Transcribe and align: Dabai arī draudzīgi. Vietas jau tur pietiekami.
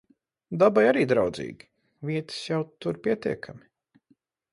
Dabai 0.61 0.85
arī 0.91 1.03
draudzīgi. 1.11 1.67
Vietas 2.11 2.39
jau 2.53 2.59
tur 2.87 2.99
pietiekami. 3.09 3.71